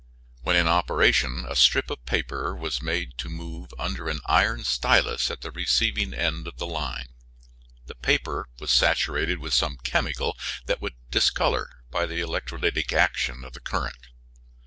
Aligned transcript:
When 0.41 0.55
in 0.55 0.67
operation 0.67 1.45
a 1.47 1.55
strip 1.55 1.91
of 1.91 2.03
paper 2.07 2.55
was 2.55 2.81
made 2.81 3.19
to 3.19 3.29
move 3.29 3.69
under 3.77 4.09
an 4.09 4.19
iron 4.25 4.63
stylus 4.63 5.29
at 5.29 5.41
the 5.41 5.51
receiving 5.51 6.11
end 6.11 6.47
of 6.47 6.57
the 6.57 6.65
line. 6.65 7.09
The 7.85 7.93
paper 7.93 8.47
was 8.59 8.71
saturated 8.71 9.37
with 9.37 9.53
some 9.53 9.77
chemical 9.83 10.35
that 10.65 10.81
would 10.81 10.95
discolor 11.11 11.83
by 11.91 12.07
the 12.07 12.19
electrolytic 12.19 12.91
action 12.93 13.43
of 13.45 13.53
the 13.53 13.59
current. 13.59 14.07